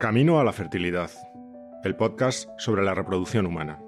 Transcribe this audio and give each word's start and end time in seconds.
Camino 0.00 0.40
a 0.40 0.44
la 0.44 0.54
fertilidad, 0.54 1.10
el 1.84 1.94
podcast 1.94 2.48
sobre 2.56 2.82
la 2.82 2.94
reproducción 2.94 3.44
humana. 3.44 3.82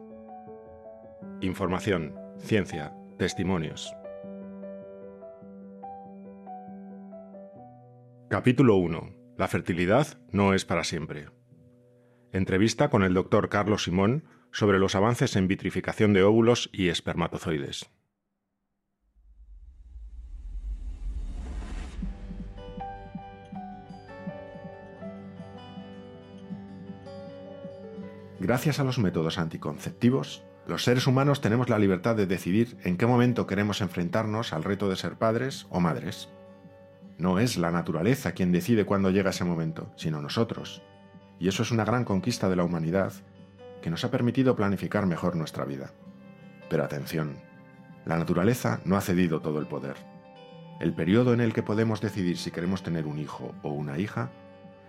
Información, 1.40 2.14
ciencia, 2.37 2.95
testimonios. 3.16 3.96
Capítulo 8.29 8.77
1. 8.77 9.14
La 9.38 9.48
fertilidad 9.48 10.06
no 10.30 10.53
es 10.53 10.67
para 10.67 10.84
siempre. 10.84 11.30
Entrevista 12.30 12.90
con 12.90 13.04
el 13.04 13.14
doctor 13.14 13.48
Carlos 13.48 13.84
Simón 13.84 14.24
sobre 14.52 14.79
los 14.79 14.94
avances 14.94 15.34
en 15.36 15.48
vitrificación 15.48 16.12
de 16.12 16.24
óvulos 16.24 16.68
y 16.74 16.90
espermatozoides. 16.90 17.90
Gracias 28.43 28.81
a 28.81 28.85
los 28.85 28.99
métodos 28.99 29.39
anticonceptivos, 29.39 30.43
los 30.67 30.82
seres 30.82 31.07
humanos 31.07 31.41
tenemos 31.41 31.69
la 31.69 31.79
libertad 31.79 32.17
de 32.17 32.27
decidir 32.27 32.77
en 32.83 32.97
qué 32.97 33.06
momento 33.06 33.47
queremos 33.47 33.81
enfrentarnos 33.81 34.53
al 34.53 34.65
reto 34.65 34.89
de 34.89 34.97
ser 34.97 35.15
padres 35.15 35.69
o 35.70 35.78
madres. 35.78 36.28
No 37.19 37.39
es 37.39 37.56
la 37.56 37.70
naturaleza 37.70 38.33
quien 38.33 38.51
decide 38.51 38.84
cuándo 38.84 39.11
llega 39.11 39.31
ese 39.31 39.45
momento, 39.45 39.92
sino 39.95 40.20
nosotros. 40.20 40.83
Y 41.39 41.47
eso 41.47 41.62
es 41.62 41.70
una 41.70 41.84
gran 41.84 42.05
conquista 42.05 42.48
de 42.48 42.56
la 42.56 42.65
humanidad 42.65 43.12
que 43.81 43.91
nos 43.91 44.05
ha 44.05 44.11
permitido 44.11 44.56
planificar 44.56 45.06
mejor 45.06 45.37
nuestra 45.37 45.65
vida. 45.65 45.93
Pero 46.69 46.83
atención, 46.83 47.37
la 48.05 48.19
naturaleza 48.19 48.81
no 48.84 48.97
ha 48.97 49.03
cedido 49.03 49.41
todo 49.41 49.61
el 49.61 49.69
poder. 49.69 49.95
El 50.81 50.95
periodo 50.95 51.33
en 51.33 51.41
el 51.41 51.53
que 51.53 51.62
podemos 51.62 52.01
decidir 52.01 52.39
si 52.39 52.51
queremos 52.51 52.83
tener 52.83 53.06
un 53.06 53.20
hijo 53.20 53.55
o 53.62 53.69
una 53.69 53.98
hija 53.98 54.33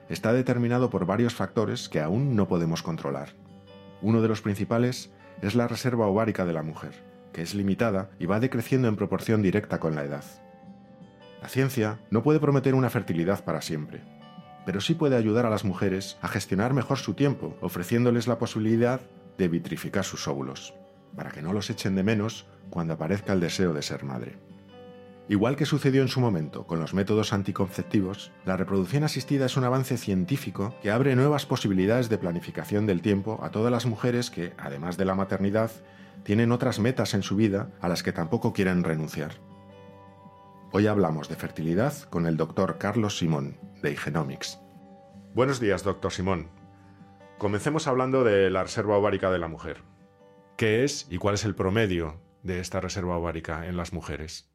está 0.10 0.34
determinado 0.34 0.90
por 0.90 1.06
varios 1.06 1.34
factores 1.34 1.90
que 1.90 2.02
aún 2.02 2.36
no 2.36 2.48
podemos 2.48 2.84
controlar. 2.84 3.30
Uno 4.02 4.22
de 4.22 4.28
los 4.28 4.42
principales 4.42 5.12
es 5.42 5.56
la 5.56 5.68
reserva 5.68 6.08
ovárica 6.08 6.45
de 6.45 6.54
la 6.54 6.64
mujer, 6.64 6.94
que 7.32 7.42
es 7.42 7.56
limitada 7.56 8.10
y 8.20 8.26
va 8.26 8.40
decreciendo 8.40 8.88
en 8.88 8.95
proporción 8.95 9.42
directa 9.42 9.80
con 9.80 9.95
la 9.95 10.04
edad. 10.04 10.23
La 11.42 11.50
ciencia 11.50 12.00
no 12.10 12.23
puede 12.23 12.40
prometer 12.40 12.76
una 12.76 12.90
fertilidad 12.90 13.44
para 13.44 13.62
siempre, 13.62 14.02
pero 14.66 14.82
sí 14.82 14.94
puede 14.94 15.18
ayudar 15.18 15.45
a 15.45 15.50
las 15.50 15.66
mujeres 15.66 16.17
a 16.22 16.28
gestionar 16.28 16.73
mejor 16.73 16.98
su 16.98 17.14
tiempo, 17.14 17.58
ofreciéndoles 17.62 18.28
la 18.28 18.38
posibilidad 18.38 19.02
de 19.38 19.48
vitrificar 19.48 20.06
sus 20.06 20.28
óvulos, 20.28 20.73
para 21.16 21.32
que 21.32 21.42
no 21.42 21.54
los 21.54 21.70
echen 21.70 21.95
de 21.95 22.04
menos 22.04 22.45
cuando 22.70 22.94
aparezca 22.94 23.34
el 23.34 23.40
deseo 23.40 23.73
de 23.73 23.82
ser 23.82 24.04
madre. 24.04 24.38
Igual 25.30 25.56
que 25.56 25.66
sucedió 25.66 26.02
en 26.02 26.10
su 26.10 26.20
momento 26.20 26.68
con 26.68 26.82
los 26.82 26.94
métodos 26.94 27.32
anticonceptivos, 27.32 28.32
la 28.46 28.58
reproducción 28.58 29.06
asistida 29.06 29.46
es 29.46 29.56
un 29.56 29.64
avance 29.64 29.98
científico 29.98 30.76
que 30.82 30.92
abre 30.92 31.16
nuevas 31.16 31.46
posibilidades 31.46 32.10
de 32.10 32.18
planificación 32.18 32.86
del 32.86 33.02
tiempo 33.02 33.40
a 33.42 33.50
todas 33.50 33.72
las 33.72 33.86
mujeres 33.86 34.30
que, 34.30 34.54
además 34.58 34.98
de 34.98 35.06
la 35.06 35.16
maternidad, 35.16 35.72
tienen 36.24 36.52
otras 36.52 36.80
metas 36.80 37.14
en 37.14 37.24
su 37.24 37.38
vida 37.38 37.72
a 37.80 37.88
las 37.88 38.04
que 38.04 38.12
tampoco 38.12 38.52
quieren 38.52 38.84
renunciar. 38.84 39.32
Hoy 40.74 40.88
hablamos 40.88 41.30
de 41.30 41.36
fertilidad 41.36 41.98
con 42.10 42.26
el 42.26 42.36
doctor 42.36 42.78
Carlos 42.78 43.18
Simón, 43.18 43.58
de 43.82 43.92
Igenomics. 43.92 44.60
Buenos 45.34 45.62
días, 45.62 45.84
doctor 45.84 46.12
Simón. 46.12 46.50
Comencemos 47.38 47.88
hablando 47.88 48.26
de 48.26 48.50
la 48.50 48.64
reserva 48.64 48.98
ovárica 48.98 49.32
de 49.32 49.40
la 49.40 49.48
mujer. 49.48 49.84
¿Qué 50.58 50.84
es 50.84 51.08
y 51.10 51.18
cuál 51.18 51.36
es 51.36 51.46
el 51.46 51.56
promedio 51.56 52.20
de 52.42 52.60
esta 52.60 52.82
reserva 52.82 53.18
ovárica 53.18 53.68
en 53.68 53.78
las 53.78 53.94
mujeres? 53.94 54.53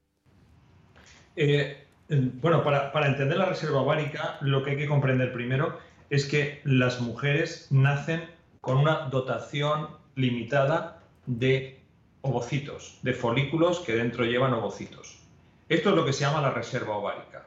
Eh, 1.41 1.85
bueno, 2.09 2.65
para, 2.65 3.07
entender 3.07 3.39
la 3.39 3.45
reserva 3.45 3.83
ovárica, 3.83 4.39
lo 4.41 4.65
que 4.65 4.73
hay 4.73 4.77
que 4.77 4.89
comprender 4.89 5.33
primero 5.33 5.79
es 6.11 6.27
que 6.27 6.61
las 6.65 7.01
mujeres 7.01 7.69
nacen 7.71 8.29
con 8.61 8.79
una 8.79 9.09
dotación 9.09 9.87
limitada 10.17 11.01
de 11.27 11.81
ovocitos, 12.23 12.99
de 13.03 13.13
folículos 13.13 13.79
que 13.79 13.95
dentro 13.95 14.25
llevan 14.25 14.53
ovocitos. 14.53 15.21
Esto 15.69 15.91
es 15.91 15.95
lo 15.95 16.05
que 16.05 16.13
se 16.13 16.23
llama 16.23 16.41
la 16.41 16.51
reserva 16.51 16.97
ovárica. 16.97 17.47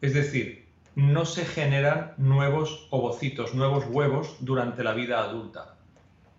Es 0.00 0.12
decir, 0.14 0.66
no 0.96 1.24
se 1.24 1.44
generan 1.44 2.14
nuevos 2.16 2.88
ovocitos, 2.90 3.54
nuevos 3.54 3.84
huevos 3.90 4.38
durante 4.40 4.82
la 4.82 4.92
vida 4.92 5.22
adulta. 5.22 5.76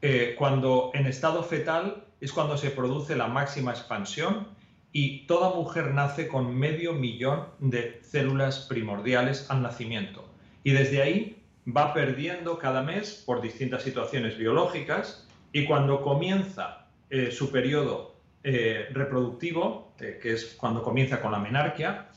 Eh, 0.01 0.35
cuando 0.37 0.91
en 0.93 1.07
estado 1.07 1.41
fetal 1.43 2.03
es 2.19 2.33
cuando 2.33 2.57
se 2.57 2.69
produce 2.69 3.15
la 3.15 3.27
máxima 3.27 3.71
expansión 3.71 4.47
y 4.93 5.25
toda 5.25 5.55
mujer 5.55 5.93
nace 5.93 6.27
con 6.27 6.55
medio 6.55 6.93
millón 6.93 7.45
de 7.59 7.99
células 8.03 8.65
primordiales 8.67 9.49
al 9.49 9.61
nacimiento. 9.61 10.25
Y 10.63 10.71
desde 10.71 11.01
ahí 11.01 11.41
va 11.65 11.93
perdiendo 11.93 12.57
cada 12.57 12.81
mes 12.81 13.23
por 13.25 13.41
distintas 13.41 13.83
situaciones 13.83 14.37
biológicas 14.37 15.27
y 15.53 15.65
cuando 15.65 16.01
comienza 16.01 16.87
eh, 17.09 17.31
su 17.31 17.51
periodo 17.51 18.15
eh, 18.43 18.87
reproductivo, 18.91 19.93
eh, 19.99 20.19
que 20.21 20.33
es 20.33 20.55
cuando 20.57 20.81
comienza 20.81 21.21
con 21.21 21.31
la 21.31 21.39
menarquia, 21.39 22.09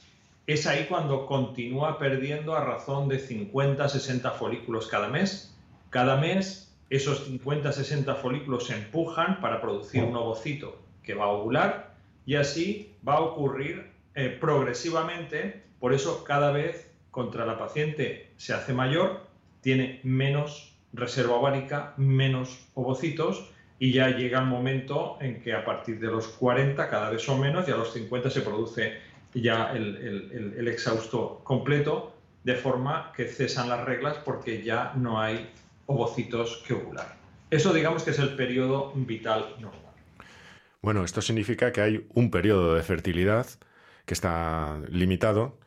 es 0.46 0.66
ahí 0.66 0.86
cuando 0.88 1.26
continúa 1.26 1.98
perdiendo 1.98 2.54
a 2.54 2.64
razón 2.64 3.08
de 3.08 3.18
50-60 3.20 4.32
folículos 4.32 4.88
cada 4.88 5.08
mes. 5.08 5.56
Cada 5.90 6.16
mes 6.16 6.74
esos 6.90 7.30
50-60 7.30 8.16
folículos 8.16 8.66
se 8.66 8.74
empujan 8.74 9.40
para 9.40 9.60
producir 9.60 10.02
un 10.02 10.16
ovocito 10.16 10.80
que 11.02 11.14
va 11.14 11.24
a 11.24 11.28
ovular 11.28 11.83
y 12.26 12.36
así 12.36 12.94
va 13.06 13.14
a 13.14 13.20
ocurrir 13.20 13.90
eh, 14.14 14.36
progresivamente, 14.40 15.62
por 15.80 15.92
eso 15.92 16.24
cada 16.24 16.52
vez 16.52 16.90
contra 17.10 17.46
la 17.46 17.58
paciente 17.58 18.30
se 18.36 18.54
hace 18.54 18.72
mayor, 18.72 19.26
tiene 19.60 20.00
menos 20.02 20.76
reserva 20.92 21.36
ovárica, 21.36 21.94
menos 21.96 22.66
ovocitos 22.74 23.50
y 23.78 23.92
ya 23.92 24.10
llega 24.10 24.40
el 24.40 24.46
momento 24.46 25.18
en 25.20 25.42
que 25.42 25.52
a 25.52 25.64
partir 25.64 25.98
de 26.00 26.06
los 26.06 26.28
40 26.28 26.88
cada 26.88 27.10
vez 27.10 27.22
son 27.22 27.40
menos 27.40 27.68
y 27.68 27.72
a 27.72 27.76
los 27.76 27.92
50 27.92 28.30
se 28.30 28.40
produce 28.40 28.98
ya 29.34 29.72
el, 29.72 30.54
el 30.56 30.68
exhausto 30.68 31.40
completo, 31.42 32.14
de 32.44 32.54
forma 32.54 33.12
que 33.16 33.26
cesan 33.26 33.68
las 33.68 33.84
reglas 33.84 34.16
porque 34.24 34.62
ya 34.62 34.92
no 34.94 35.20
hay 35.20 35.50
ovocitos 35.86 36.62
que 36.66 36.74
ovular. 36.74 37.16
Eso 37.50 37.72
digamos 37.72 38.04
que 38.04 38.10
es 38.10 38.18
el 38.18 38.36
periodo 38.36 38.92
vital 38.94 39.56
normal. 39.60 39.83
Bueno, 40.84 41.02
esto 41.02 41.22
significa 41.22 41.72
que 41.72 41.80
hay 41.80 42.06
un 42.12 42.30
periodo 42.30 42.74
de 42.74 42.82
fertilidad 42.82 43.46
que 44.04 44.12
está 44.12 44.82
limitado 44.90 45.58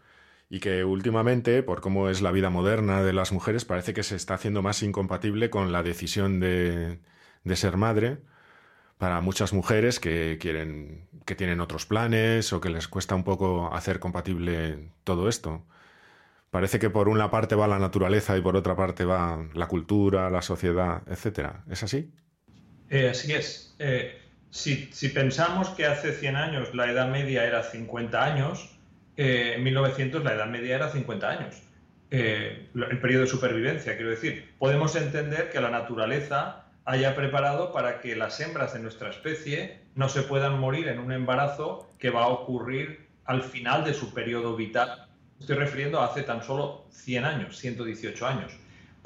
y 0.47 0.59
que 0.59 0.83
últimamente, 0.83 1.63
por 1.63 1.81
cómo 1.81 2.09
es 2.09 2.21
la 2.21 2.31
vida 2.31 2.51
moderna 2.51 3.01
de 3.01 3.13
las 3.13 3.31
mujeres, 3.31 3.65
parece 3.65 3.95
que 3.95 4.03
se 4.03 4.15
está 4.15 4.35
haciendo 4.35 4.61
más 4.61 4.83
incompatible 4.83 5.49
con 5.49 5.71
la 5.71 5.81
decisión 5.81 6.39
de, 6.39 6.99
ser 7.55 7.77
madre 7.77 8.19
para 8.99 9.19
muchas 9.21 9.53
mujeres 9.53 9.99
que 9.99 10.37
quieren, 10.39 11.07
que 11.25 11.33
tienen 11.33 11.61
otros 11.61 11.87
planes 11.87 12.53
o 12.53 12.61
que 12.61 12.69
les 12.69 12.87
cuesta 12.87 13.15
un 13.15 13.23
poco 13.23 13.73
hacer 13.73 13.99
compatible 13.99 14.91
todo 15.03 15.29
esto. 15.29 15.65
Parece 16.51 16.77
que 16.77 16.91
por 16.91 17.09
una 17.09 17.31
parte 17.31 17.55
va 17.55 17.67
la 17.67 17.79
naturaleza 17.79 18.37
y 18.37 18.41
por 18.41 18.55
otra 18.55 18.75
parte 18.75 19.03
va 19.03 19.43
la 19.55 19.67
cultura, 19.67 20.29
la 20.29 20.43
sociedad, 20.43 21.01
etcétera. 21.07 21.63
¿Es 21.71 21.81
así? 21.81 22.13
Eh, 22.91 23.09
así 23.09 23.33
es. 23.33 23.75
Eh, 23.79 24.26
si, 24.57 25.09
pensamos 25.09 25.69
que 25.69 25.85
hace 25.85 26.13
100 26.13 26.35
años 26.35 26.73
la 26.73 26.89
edad 26.89 27.07
media 27.09 27.45
era 27.45 27.63
50 27.63 28.23
años, 28.23 28.69
eh, 29.15 29.53
en 29.55 29.63
1900 29.63 30.23
la 30.23 30.33
edad 30.33 30.47
media 30.47 30.75
era 30.75 30.89
50 30.89 31.29
años. 31.29 31.61
Eh, 32.09 32.69
el 32.73 32.99
periodo 32.99 33.23
de 33.23 33.29
supervivencia, 33.29 33.95
quiero 33.95 34.09
decir, 34.09 34.53
podemos 34.57 34.95
entender 34.95 35.51
que 35.51 35.61
la 35.61 35.69
naturaleza 35.69 36.65
haya 36.85 37.15
preparado 37.15 37.71
para 37.71 37.99
que 37.99 38.15
las 38.15 38.39
hembras 38.39 38.73
de 38.73 38.79
nuestra 38.79 39.09
especie 39.09 39.81
no 39.95 40.09
se 40.09 40.23
puedan 40.23 40.59
morir 40.59 40.87
en 40.87 40.99
un 40.99 41.11
embarazo 41.11 41.89
que 41.99 42.09
va 42.09 42.23
a 42.23 42.27
ocurrir 42.27 43.07
al 43.25 43.43
final 43.43 43.83
de 43.83 43.93
su 43.93 44.13
periodo 44.13 44.55
vital. 44.55 45.07
Estoy 45.39 45.57
refiriendo 45.57 45.99
a 45.99 46.05
hace 46.05 46.23
tan 46.23 46.41
solo 46.41 46.85
100 46.91 47.25
años, 47.25 47.57
118 47.57 48.25
años. 48.25 48.53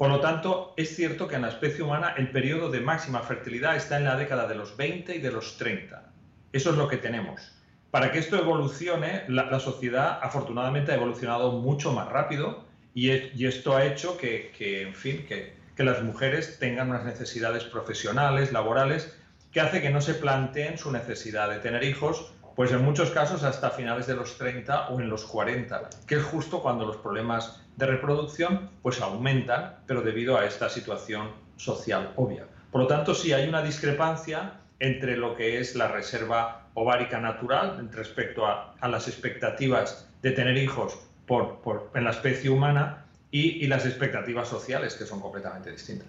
Por 0.02 0.10
lo 0.10 0.18
tanto, 0.18 0.74
es 0.76 0.96
cierto 0.96 1.28
que 1.28 1.36
en 1.36 1.42
la 1.42 1.48
especie 1.50 1.84
humana 1.84 2.16
el 2.18 2.32
periodo 2.32 2.72
de 2.72 2.80
máxima 2.80 3.20
fertilidad 3.20 3.76
está 3.76 3.98
en 3.98 4.04
la 4.04 4.16
década 4.16 4.48
de 4.48 4.56
los 4.56 4.76
20 4.76 5.14
y 5.14 5.20
de 5.20 5.30
los 5.30 5.58
30. 5.58 6.10
Eso 6.52 6.70
es 6.70 6.76
lo 6.76 6.88
que 6.88 6.96
tenemos. 6.96 7.52
Para 7.92 8.10
que 8.10 8.18
esto 8.18 8.36
evolucione, 8.36 9.22
la, 9.28 9.60
sociedad 9.60 10.18
afortunadamente 10.20 10.90
ha 10.90 10.96
evolucionado 10.96 11.52
mucho 11.52 11.92
más 11.92 12.08
rápido 12.08 12.64
y, 12.94 13.10
esto 13.46 13.76
ha 13.76 13.86
hecho 13.86 14.18
que, 14.18 14.82
en 14.82 14.92
fin, 14.92 15.24
que, 15.24 15.54
que 15.76 15.84
las 15.84 16.02
mujeres 16.02 16.58
tengan 16.58 16.90
unas 16.90 17.04
necesidades 17.04 17.62
profesionales, 17.62 18.50
laborales, 18.50 19.16
que 19.52 19.60
hace 19.60 19.80
que 19.82 19.90
no 19.90 20.00
se 20.00 20.14
planteen 20.14 20.78
su 20.78 20.90
necesidad 20.90 21.48
de 21.48 21.60
tener 21.60 21.84
hijos 21.84 22.32
pues 22.54 22.72
en 22.72 22.84
muchos 22.84 23.10
casos 23.10 23.42
hasta 23.44 23.70
finales 23.70 24.06
de 24.06 24.14
los 24.14 24.36
30 24.38 24.88
o 24.88 25.00
en 25.00 25.08
los 25.08 25.24
40, 25.24 25.88
que 26.06 26.16
es 26.16 26.22
justo 26.22 26.62
cuando 26.62 26.84
los 26.84 26.96
problemas 26.96 27.62
de 27.76 27.86
reproducción 27.86 28.70
pues 28.82 29.00
aumentan, 29.00 29.76
pero 29.86 30.02
debido 30.02 30.36
a 30.36 30.44
esta 30.46 30.68
situación 30.68 31.30
social 31.56 32.12
obvia. 32.16 32.46
Por 32.70 32.82
lo 32.82 32.86
tanto, 32.86 33.14
sí 33.14 33.32
hay 33.32 33.48
una 33.48 33.62
discrepancia 33.62 34.54
entre 34.80 35.16
lo 35.16 35.36
que 35.36 35.60
es 35.60 35.76
la 35.76 35.88
reserva 35.88 36.66
ovárica 36.74 37.20
natural 37.20 37.88
respecto 37.92 38.46
a, 38.46 38.74
las 38.88 39.08
expectativas 39.08 40.08
de 40.22 40.32
tener 40.32 40.56
hijos 40.56 40.98
por, 41.26 41.90
en 41.94 42.04
la 42.04 42.10
especie 42.10 42.50
humana 42.50 43.04
y, 43.30 43.66
las 43.66 43.86
expectativas 43.86 44.48
sociales, 44.48 44.94
que 44.94 45.06
son 45.06 45.20
completamente 45.20 45.70
distintas. 45.70 46.08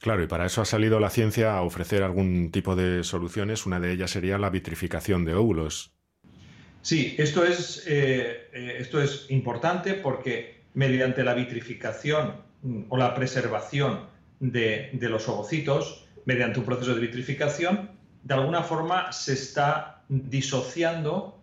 Claro, 0.00 0.22
y 0.22 0.26
para 0.26 0.46
eso 0.46 0.60
ha 0.60 0.64
salido 0.66 1.00
la 1.00 1.10
ciencia 1.10 1.56
a 1.56 1.62
ofrecer 1.62 2.02
algún 2.02 2.50
tipo 2.50 2.76
de 2.76 3.02
soluciones. 3.02 3.66
Una 3.66 3.80
de 3.80 3.92
ellas 3.92 4.10
sería 4.10 4.38
la 4.38 4.50
vitrificación 4.50 5.24
de 5.24 5.34
óvulos. 5.34 5.92
Sí, 6.82 7.16
esto 7.18 7.44
es, 7.44 7.84
eh, 7.86 8.48
eh, 8.52 8.76
esto 8.78 9.02
es 9.02 9.26
importante 9.30 9.94
porque 9.94 10.62
mediante 10.74 11.24
la 11.24 11.34
vitrificación 11.34 12.36
mm, 12.62 12.82
o 12.88 12.96
la 12.96 13.14
preservación 13.14 14.06
de, 14.38 14.90
de 14.92 15.08
los 15.08 15.28
ovocitos, 15.28 16.06
mediante 16.26 16.60
un 16.60 16.66
proceso 16.66 16.94
de 16.94 17.00
vitrificación, 17.00 17.90
de 18.22 18.34
alguna 18.34 18.62
forma 18.62 19.10
se 19.12 19.32
está 19.32 20.04
disociando 20.08 21.40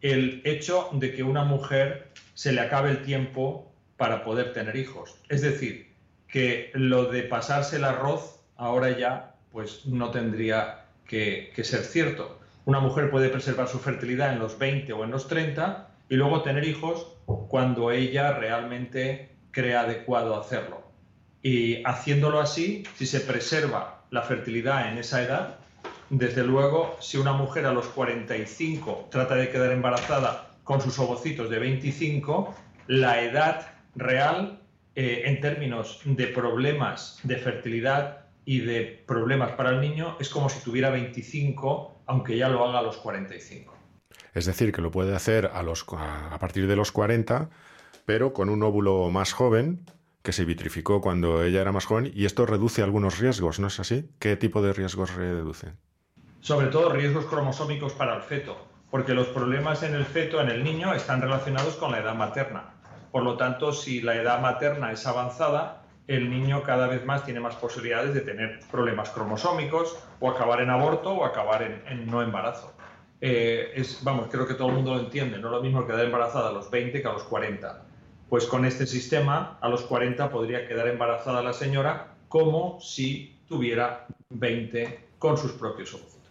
el 0.00 0.42
hecho 0.44 0.90
de 0.92 1.14
que 1.14 1.22
una 1.22 1.44
mujer 1.44 2.10
se 2.34 2.52
le 2.52 2.60
acabe 2.60 2.90
el 2.90 3.02
tiempo 3.02 3.72
para 3.96 4.24
poder 4.24 4.52
tener 4.52 4.76
hijos. 4.76 5.16
Es 5.28 5.42
decir, 5.42 5.91
que 6.32 6.70
lo 6.72 7.04
de 7.04 7.22
pasarse 7.24 7.76
el 7.76 7.84
arroz 7.84 8.40
ahora 8.56 8.96
ya 8.98 9.34
pues 9.52 9.84
no 9.84 10.10
tendría 10.10 10.86
que, 11.06 11.52
ser 11.62 11.82
cierto. 11.82 12.40
Una 12.64 12.80
mujer 12.80 13.10
puede 13.10 13.28
preservar 13.28 13.68
su 13.68 13.78
fertilidad 13.78 14.32
en 14.32 14.38
los 14.38 14.58
20 14.58 14.94
o 14.94 15.04
en 15.04 15.10
los 15.10 15.28
30 15.28 15.90
y 16.08 16.16
luego 16.16 16.42
tener 16.42 16.64
hijos 16.64 17.06
cuando 17.48 17.90
ella 17.90 18.32
realmente 18.32 19.36
crea 19.50 19.82
adecuado 19.82 20.40
hacerlo. 20.40 20.82
Y 21.42 21.84
haciéndolo 21.84 22.40
así, 22.40 22.84
si 22.96 23.04
se 23.04 23.20
preserva 23.20 24.04
la 24.10 24.22
fertilidad 24.22 24.90
en 24.90 24.96
esa 24.96 25.22
edad, 25.22 25.58
desde 26.08 26.44
luego, 26.44 26.96
si 27.00 27.18
una 27.18 27.34
mujer 27.34 27.66
a 27.66 27.72
los 27.72 27.88
45 27.88 29.08
trata 29.10 29.34
de 29.34 29.50
quedar 29.50 29.72
embarazada 29.72 30.50
con 30.64 30.80
sus 30.80 30.98
ovocitos 30.98 31.50
de 31.50 31.58
25, 31.58 32.54
la 32.86 33.20
edad 33.22 33.66
real 33.96 34.61
eh, 34.94 35.22
en 35.26 35.40
términos 35.40 36.00
de 36.04 36.26
problemas 36.26 37.18
de 37.22 37.36
fertilidad 37.36 38.26
y 38.44 38.60
de 38.60 39.04
problemas 39.06 39.52
para 39.52 39.70
el 39.70 39.80
niño 39.80 40.16
es 40.20 40.28
como 40.28 40.48
si 40.48 40.60
tuviera 40.60 40.90
25, 40.90 42.02
aunque 42.06 42.36
ya 42.36 42.48
lo 42.48 42.66
haga 42.66 42.80
a 42.80 42.82
los 42.82 42.96
45. 42.98 43.74
Es 44.34 44.46
decir, 44.46 44.72
que 44.72 44.82
lo 44.82 44.90
puede 44.90 45.14
hacer 45.14 45.50
a, 45.52 45.62
los, 45.62 45.86
a 45.90 46.38
partir 46.38 46.66
de 46.66 46.76
los 46.76 46.92
40, 46.92 47.50
pero 48.04 48.32
con 48.32 48.48
un 48.48 48.62
óvulo 48.62 49.10
más 49.10 49.32
joven 49.32 49.84
que 50.22 50.32
se 50.32 50.44
vitrificó 50.44 51.00
cuando 51.00 51.42
ella 51.42 51.60
era 51.60 51.72
más 51.72 51.84
joven 51.84 52.10
y 52.14 52.24
esto 52.24 52.46
reduce 52.46 52.82
algunos 52.82 53.18
riesgos, 53.18 53.60
¿no 53.60 53.66
es 53.66 53.80
así? 53.80 54.10
¿Qué 54.18 54.36
tipo 54.36 54.62
de 54.62 54.72
riesgos 54.72 55.14
reduce? 55.14 55.72
Sobre 56.40 56.68
todo 56.68 56.92
riesgos 56.92 57.26
cromosómicos 57.26 57.92
para 57.92 58.16
el 58.16 58.22
feto, 58.22 58.66
porque 58.90 59.14
los 59.14 59.28
problemas 59.28 59.82
en 59.82 59.94
el 59.94 60.04
feto, 60.04 60.40
en 60.40 60.48
el 60.48 60.64
niño, 60.64 60.94
están 60.94 61.20
relacionados 61.20 61.76
con 61.76 61.92
la 61.92 61.98
edad 61.98 62.14
materna. 62.14 62.74
Por 63.12 63.22
lo 63.22 63.36
tanto, 63.36 63.74
si 63.74 64.00
la 64.00 64.16
edad 64.16 64.40
materna 64.40 64.90
es 64.90 65.06
avanzada, 65.06 65.82
el 66.08 66.30
niño 66.30 66.62
cada 66.62 66.86
vez 66.86 67.04
más 67.04 67.24
tiene 67.24 67.40
más 67.40 67.54
posibilidades 67.56 68.14
de 68.14 68.22
tener 68.22 68.60
problemas 68.70 69.10
cromosómicos 69.10 69.96
o 70.18 70.30
acabar 70.30 70.62
en 70.62 70.70
aborto 70.70 71.12
o 71.12 71.24
acabar 71.24 71.62
en, 71.62 72.06
no 72.06 72.22
embarazo. 72.22 72.72
Eh, 73.20 73.84
vamos, 74.02 74.28
creo 74.30 74.48
que 74.48 74.54
todo 74.54 74.68
el 74.68 74.74
mundo 74.76 74.94
lo 74.94 75.00
entiende, 75.00 75.38
no 75.38 75.48
es 75.48 75.52
lo 75.52 75.62
mismo 75.62 75.86
quedar 75.86 76.06
embarazada 76.06 76.48
a 76.48 76.52
los 76.52 76.70
20 76.70 77.02
que 77.02 77.06
a 77.06 77.12
los 77.12 77.22
40. 77.24 77.84
Pues 78.30 78.46
con 78.46 78.64
este 78.64 78.86
sistema, 78.86 79.58
a 79.60 79.68
los 79.68 79.82
40 79.82 80.30
podría 80.30 80.66
quedar 80.66 80.88
embarazada 80.88 81.42
la 81.42 81.52
señora 81.52 82.14
como 82.28 82.80
si 82.80 83.38
tuviera 83.46 84.06
20 84.30 85.08
con 85.18 85.36
sus 85.36 85.52
propios 85.52 85.92
ovocitos. 85.92 86.22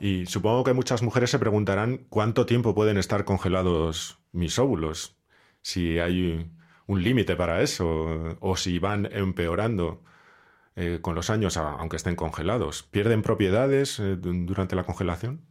Y 0.00 0.26
supongo 0.26 0.62
que 0.62 0.72
muchas 0.72 1.02
mujeres 1.02 1.30
se 1.30 1.40
preguntarán 1.40 2.06
cuánto 2.08 2.46
tiempo 2.46 2.72
pueden 2.72 2.98
estar 2.98 3.24
congelados 3.24 4.20
mis 4.30 4.60
óvulos 4.60 5.17
si 5.68 5.98
hay 5.98 6.50
un 6.86 7.02
límite 7.02 7.36
para 7.36 7.60
eso 7.60 8.38
o 8.40 8.56
si 8.56 8.78
van 8.78 9.06
empeorando 9.12 10.02
eh, 10.76 11.00
con 11.02 11.14
los 11.14 11.28
años, 11.28 11.58
aunque 11.58 11.96
estén 11.96 12.16
congelados. 12.16 12.84
¿Pierden 12.84 13.20
propiedades 13.20 14.00
eh, 14.00 14.16
durante 14.16 14.76
la 14.76 14.84
congelación? 14.84 15.42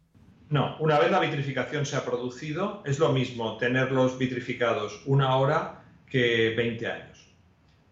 No, 0.49 0.75
una 0.79 0.97
vez 0.97 1.11
la 1.11 1.19
vitrificación 1.19 1.85
se 1.85 1.97
ha 1.97 2.03
producido, 2.03 2.81
es 2.85 2.97
lo 2.97 3.11
mismo 3.13 3.57
tenerlos 3.57 4.17
vitrificados 4.17 5.03
una 5.05 5.35
hora 5.35 5.83
que 6.09 6.55
20 6.57 6.87
años. 6.87 7.35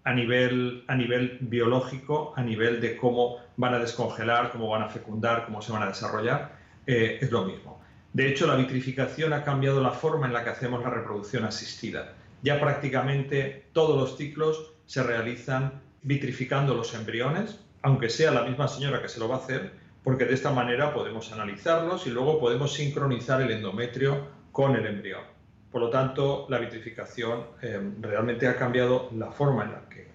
A 0.04 0.14
nivel, 0.14 0.84
a 0.88 0.96
nivel 0.96 1.38
biológico, 1.42 2.34
a 2.36 2.42
nivel 2.42 2.82
de 2.82 2.98
cómo 2.98 3.38
van 3.58 3.76
a 3.76 3.80
descongelar, 3.80 4.52
cómo 4.52 4.68
van 4.70 4.82
a 4.82 4.90
fecundar, 4.90 5.46
cómo 5.46 5.62
se 5.62 5.72
van 5.72 5.84
a 5.84 5.88
desarrollar, 5.88 6.56
eh, 6.88 7.20
es 7.22 7.32
lo 7.32 7.46
mismo. 7.46 7.85
De 8.16 8.30
hecho, 8.30 8.48
la 8.48 8.56
vitrificación 8.56 9.34
ha 9.34 9.44
cambiado 9.44 9.84
la 9.84 9.92
forma 9.92 10.26
en 10.26 10.32
la 10.32 10.42
que 10.42 10.50
hacemos 10.50 10.82
la 10.82 10.90
reproducción 10.90 11.44
asistida. 11.44 12.14
Ya 12.44 12.62
prácticamente 12.62 13.66
todos 13.74 14.00
los 14.00 14.16
ciclos 14.16 14.72
se 14.86 15.04
realizan 15.04 15.82
vitrificando 16.02 16.76
los 16.76 16.94
embriones, 16.94 17.60
aunque 17.82 18.10
sea 18.10 18.32
la 18.32 18.44
misma 18.44 18.70
señora 18.70 19.02
que 19.02 19.10
se 19.10 19.20
lo 19.20 19.28
va 19.28 19.36
a 19.36 19.40
hacer, 19.40 19.74
porque 20.02 20.24
de 20.24 20.34
esta 20.34 20.52
manera 20.52 20.94
podemos 20.94 21.34
analizarlos 21.34 22.08
y 22.08 22.10
luego 22.10 22.40
podemos 22.40 22.72
sincronizar 22.72 23.42
el 23.42 23.52
endometrio 23.52 24.26
con 24.54 24.78
el 24.78 24.86
embrión. 24.86 25.24
Por 25.70 25.82
lo 25.82 25.90
tanto, 25.90 26.46
la 26.48 26.60
vitrificación 26.60 27.48
eh, 27.62 27.82
realmente 28.00 28.48
ha 28.48 28.56
cambiado 28.56 29.10
la 29.14 29.30
forma 29.34 29.66
en 29.66 29.72
la, 29.74 29.90
que, 29.90 30.08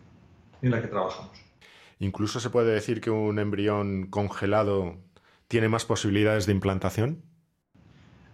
en 0.63 0.71
la 0.71 0.81
que 0.81 0.89
trabajamos. 0.89 1.39
Incluso 1.99 2.41
se 2.41 2.49
puede 2.49 2.73
decir 2.73 3.03
que 3.03 3.11
un 3.11 3.39
embrión 3.39 4.07
congelado 4.07 4.97
tiene 5.49 5.69
más 5.69 5.85
posibilidades 5.85 6.47
de 6.47 6.53
implantación. 6.53 7.29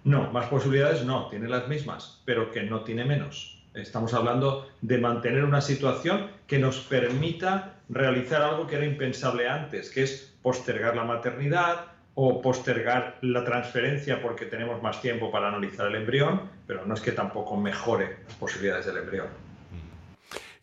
No, 0.07 0.31
más 0.31 0.47
posibilidades 0.47 1.05
no, 1.05 1.27
tiene 1.31 1.49
las 1.49 1.67
mismas, 1.67 2.23
pero 2.25 2.53
que 2.53 2.63
no 2.63 2.83
tiene 2.83 3.05
menos. 3.05 3.61
Estamos 3.75 4.15
hablando 4.15 4.69
de 4.81 4.99
mantener 4.99 5.43
una 5.43 5.61
situación 5.61 6.31
que 6.47 6.61
nos 6.61 6.79
permita 6.79 7.81
realizar 7.89 8.41
algo 8.41 8.69
que 8.69 8.77
era 8.77 8.87
impensable 8.87 9.49
antes, 9.49 9.91
que 9.91 10.05
es 10.05 10.33
postergar 10.43 10.95
la 10.95 11.03
maternidad 11.03 11.87
o 12.15 12.41
postergar 12.41 13.19
la 13.21 13.45
transferencia 13.45 14.23
porque 14.23 14.47
tenemos 14.47 14.81
más 14.81 15.03
tiempo 15.03 15.33
para 15.33 15.49
analizar 15.49 15.89
el 15.89 15.97
embrión, 15.97 16.43
pero 16.69 16.87
no 16.87 16.95
es 16.95 17.01
que 17.01 17.11
tampoco 17.11 17.57
mejore 17.57 18.19
las 18.29 18.37
posibilidades 18.37 18.87
del 18.87 18.99
embrión. 18.99 19.27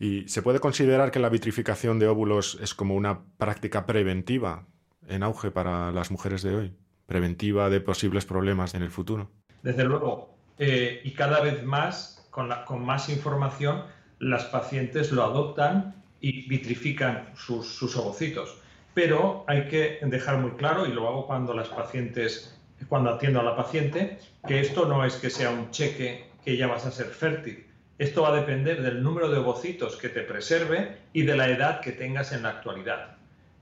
¿Y 0.00 0.26
se 0.26 0.40
puede 0.40 0.58
considerar 0.58 1.10
que 1.10 1.18
la 1.18 1.28
vitrificación 1.28 1.98
de 1.98 2.08
óvulos 2.08 2.58
es 2.62 2.72
como 2.72 2.94
una 2.94 3.20
práctica 3.36 3.84
preventiva 3.84 4.64
en 5.06 5.22
auge 5.22 5.50
para 5.50 5.92
las 5.92 6.10
mujeres 6.10 6.42
de 6.42 6.56
hoy? 6.56 6.74
Preventiva 7.06 7.70
de 7.70 7.80
posibles 7.80 8.24
problemas 8.24 8.74
en 8.74 8.82
el 8.82 8.90
futuro. 8.90 9.30
Desde 9.62 9.84
luego, 9.84 10.36
eh, 10.58 11.00
y 11.04 11.12
cada 11.12 11.40
vez 11.40 11.64
más, 11.64 12.26
con, 12.30 12.48
más 12.84 13.08
información, 13.08 13.84
las 14.18 14.44
pacientes 14.44 15.12
lo 15.12 15.24
adoptan 15.24 15.94
y 16.20 16.48
vitrifican 16.48 17.30
sus, 17.34 17.66
sus 17.66 17.96
ovocitos. 17.96 18.58
Pero 18.94 19.44
hay 19.48 19.68
que 19.68 19.98
dejar 20.02 20.38
muy 20.38 20.52
claro, 20.52 20.86
y 20.86 20.92
lo 20.92 21.08
hago 21.08 21.26
cuando 21.26 21.52
las 21.52 21.68
pacientes, 21.68 22.56
cuando 22.88 23.10
atiendo 23.10 23.40
a 23.40 23.42
la 23.42 23.56
paciente, 23.56 24.18
que 24.46 24.60
esto 24.60 24.86
no 24.86 25.04
es 25.04 25.16
que 25.16 25.30
sea 25.30 25.50
un 25.50 25.70
cheque 25.70 26.26
que 26.44 26.56
ya 26.56 26.66
vas 26.66 26.86
a 26.86 26.90
ser 26.90 27.06
fértil. 27.06 27.66
Esto 27.98 28.22
va 28.22 28.28
a 28.28 28.36
depender 28.36 28.82
del 28.82 29.02
número 29.02 29.28
de 29.30 29.38
ovocitos 29.38 29.96
que 29.96 30.08
te 30.08 30.22
preserve 30.22 30.98
y 31.12 31.22
de 31.22 31.36
la 31.36 31.48
edad 31.48 31.80
que 31.80 31.92
tengas 31.92 32.32
en 32.32 32.42
la 32.42 32.50
actualidad. 32.50 33.16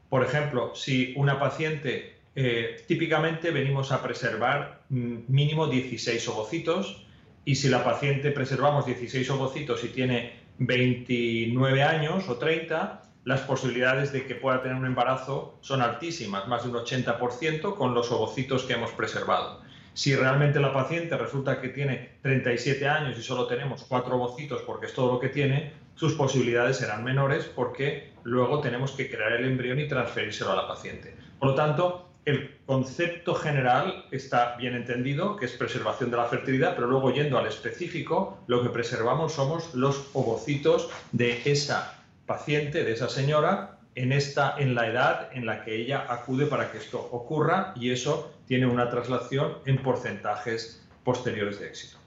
Por 0.09 0.25
ejemplo, 0.25 0.75
si 0.75 1.14
una 1.16 1.38
paciente 1.38 2.16
eh, 2.35 2.85
típicamente 2.89 3.51
venimos 3.51 3.93
a 3.93 4.03
preservar 4.03 4.83
mm, 4.89 5.19
mínimo 5.29 5.67
16 5.67 6.27
ovocitos 6.29 7.07
y 7.45 7.57
si 7.57 7.69
la 7.69 7.85
paciente 7.85 8.31
preservamos 8.31 8.87
16 8.87 9.29
ovocitos 9.31 9.85
y 9.85 9.89
tiene 9.89 10.41
29 10.59 11.83
años 11.83 12.29
o 12.29 12.37
30, 12.37 13.03
las 13.25 13.41
posibilidades 13.43 14.12
de 14.12 14.27
que 14.27 14.35
pueda 14.35 14.62
tener 14.62 14.77
un 14.77 14.87
embarazo 14.87 15.59
son 15.61 15.83
altísimas, 15.83 16.49
más 16.49 16.62
de 16.65 16.71
un 16.71 16.77
80% 16.77 17.77
con 17.77 17.95
los 17.95 18.11
ovocitos 18.11 18.65
que 18.65 18.75
hemos 18.75 18.93
preservado. 18.93 19.61
Si 19.95 20.15
realmente 20.17 20.59
la 20.59 20.73
paciente 20.73 21.19
resulta 21.19 21.61
que 21.61 21.69
tiene 21.69 22.12
37 22.23 22.89
años 22.89 23.19
y 23.19 23.23
solo 23.23 23.47
tenemos 23.47 23.85
4 23.85 24.17
ovocitos 24.17 24.62
porque 24.62 24.87
es 24.87 24.95
todo 24.95 25.12
lo 25.12 25.21
que 25.21 25.29
tiene, 25.29 25.73
sus 25.95 26.15
posibilidades 26.15 26.79
serán 26.79 27.05
menores 27.05 27.45
porque 27.45 28.12
luego 28.25 28.61
tenemos 28.61 28.93
que 28.93 29.11
crear 29.11 29.33
el 29.33 29.45
embrión 29.45 29.79
y 29.81 29.89
transferírselo 29.89 30.53
a 30.53 30.57
la 30.57 30.69
paciente. 30.69 31.15
Por 31.39 31.51
lo 31.51 31.55
tanto, 31.55 32.12
el 32.25 32.57
concepto 32.67 33.35
general 33.35 34.07
está 34.11 34.57
bien 34.57 34.75
entendido, 34.75 35.37
que 35.37 35.47
es 35.47 35.52
preservación 35.52 36.11
de 36.11 36.17
la 36.17 36.26
fertilidad, 36.26 36.75
pero 36.75 36.87
luego 36.87 37.12
yendo 37.12 37.38
al 37.38 37.47
específico, 37.47 38.38
lo 38.47 38.62
que 38.62 38.69
preservamos 38.69 39.33
somos 39.33 39.75
los 39.75 40.09
ovocitos 40.12 40.88
de 41.11 41.43
esa 41.45 42.02
paciente, 42.26 42.85
de 42.85 42.93
esa 42.93 43.09
señora, 43.09 43.79
en, 43.95 44.12
esta, 44.12 44.57
en 44.59 44.75
la 44.75 44.87
edad 44.88 45.29
en 45.33 45.47
la 45.47 45.64
que 45.64 45.75
ella 45.76 46.07
acude 46.09 46.47
para 46.47 46.71
que 46.71 46.79
esto 46.79 46.99
ocurra 47.11 47.75
y 47.76 47.91
eso 47.91 48.33
tiene 48.47 48.67
una 48.67 48.88
traslación 48.88 49.59
en 49.67 49.83
porcentajes 49.83 50.83
posteriores 51.05 51.59
de 51.61 51.67
éxito. 51.67 52.01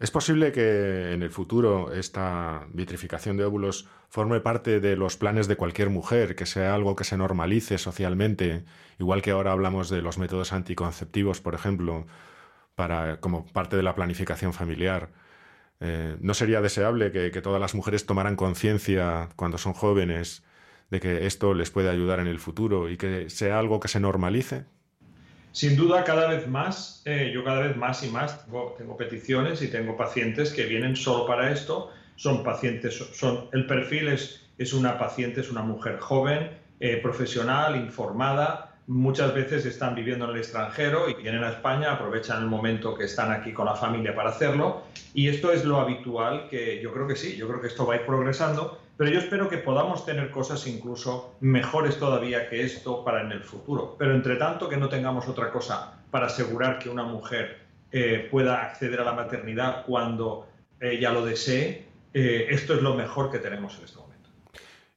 ¿Es 0.00 0.12
posible 0.12 0.52
que 0.52 1.12
en 1.12 1.22
el 1.24 1.30
futuro 1.30 1.92
esta 1.92 2.68
vitrificación 2.72 3.36
de 3.36 3.44
óvulos 3.44 3.88
forme 4.08 4.40
parte 4.40 4.78
de 4.78 4.96
los 4.96 5.16
planes 5.16 5.48
de 5.48 5.56
cualquier 5.56 5.90
mujer, 5.90 6.36
que 6.36 6.46
sea 6.46 6.74
algo 6.74 6.94
que 6.94 7.02
se 7.02 7.16
normalice 7.16 7.78
socialmente, 7.78 8.64
igual 9.00 9.22
que 9.22 9.32
ahora 9.32 9.50
hablamos 9.50 9.90
de 9.90 10.00
los 10.00 10.18
métodos 10.18 10.52
anticonceptivos, 10.52 11.40
por 11.40 11.54
ejemplo, 11.54 12.06
para, 12.76 13.18
como 13.20 13.46
parte 13.46 13.76
de 13.76 13.82
la 13.82 13.96
planificación 13.96 14.52
familiar? 14.52 15.10
Eh, 15.80 16.16
¿No 16.20 16.34
sería 16.34 16.60
deseable 16.60 17.12
que, 17.12 17.30
todas 17.42 17.60
las 17.60 17.74
mujeres 17.74 18.06
tomaran 18.06 18.36
conciencia 18.36 19.30
cuando 19.36 19.58
son 19.58 19.72
jóvenes 19.74 20.44
de 20.90 21.00
que 21.00 21.26
esto 21.26 21.54
les 21.54 21.70
puede 21.70 21.90
ayudar 21.90 22.20
en 22.20 22.28
el 22.28 22.38
futuro 22.38 22.88
y 22.88 22.96
que 22.96 23.30
sea 23.30 23.58
algo 23.58 23.80
que 23.80 23.88
se 23.88 24.00
normalice? 24.00 24.66
Sin 25.58 25.74
duda, 25.74 26.04
cada 26.04 26.28
vez 26.28 26.46
más, 26.46 27.02
eh, 27.04 27.32
yo 27.34 27.42
cada 27.42 27.58
vez 27.58 27.76
más 27.76 28.04
y 28.04 28.10
más 28.10 28.46
tengo, 28.46 28.96
peticiones 28.96 29.60
y 29.60 29.66
tengo 29.66 29.96
pacientes 29.96 30.52
que 30.52 30.66
vienen 30.66 30.94
solo 30.94 31.26
para 31.26 31.50
esto. 31.50 31.90
Son 32.14 32.44
pacientes, 32.44 32.94
son, 33.12 33.48
el 33.52 33.66
perfil 33.66 34.06
es, 34.06 34.46
es 34.56 34.72
una 34.72 34.96
paciente, 34.96 35.40
es 35.40 35.50
una 35.50 35.62
mujer 35.62 35.98
joven, 35.98 36.56
eh, 36.78 37.00
profesional, 37.02 37.74
informada, 37.74 38.76
muchas 38.86 39.34
veces 39.34 39.66
están 39.66 39.96
viviendo 39.96 40.26
en 40.26 40.30
el 40.30 40.36
extranjero 40.36 41.10
y 41.10 41.14
vienen 41.14 41.42
a 41.42 41.50
España, 41.50 41.90
aprovechan 41.90 42.40
el 42.40 42.48
momento 42.48 42.94
que 42.94 43.06
están 43.06 43.32
aquí 43.32 43.52
con 43.52 43.66
la 43.66 43.74
familia 43.74 44.14
para 44.14 44.30
hacerlo. 44.30 44.84
Y 45.12 45.26
esto 45.26 45.52
es 45.52 45.64
lo 45.64 45.80
habitual 45.80 46.46
que 46.48 46.80
yo 46.80 46.92
creo 46.92 47.08
que 47.08 47.16
sí, 47.16 47.36
yo 47.36 47.48
creo 47.48 47.60
que 47.60 47.66
esto 47.66 47.84
va 47.84 47.94
a 47.94 47.96
ir 47.96 48.06
progresando, 48.06 48.78
pero 48.98 49.10
yo 49.12 49.20
espero 49.20 49.48
que 49.48 49.58
podamos 49.58 50.04
tener 50.04 50.30
cosas 50.30 50.66
incluso 50.66 51.36
mejores 51.40 51.98
todavía 51.98 52.50
que 52.50 52.62
esto 52.62 53.04
para 53.04 53.22
en 53.22 53.30
el 53.30 53.44
futuro. 53.44 53.94
Pero 53.96 54.12
entre 54.12 54.34
tanto 54.36 54.68
que 54.68 54.76
no 54.76 54.88
tengamos 54.88 55.28
otra 55.28 55.52
cosa 55.52 56.02
para 56.10 56.26
asegurar 56.26 56.80
que 56.80 56.90
una 56.90 57.04
mujer 57.04 57.60
eh, 57.92 58.26
pueda 58.28 58.60
acceder 58.60 59.00
a 59.00 59.04
la 59.04 59.12
maternidad 59.12 59.86
cuando 59.86 60.48
ella 60.80 61.12
lo 61.12 61.24
desee, 61.24 61.86
eh, 62.12 62.48
esto 62.50 62.74
es 62.74 62.82
lo 62.82 62.94
mejor 62.94 63.30
que 63.30 63.38
tenemos 63.38 63.78
en 63.78 63.84
este 63.84 63.98
momento. 63.98 64.30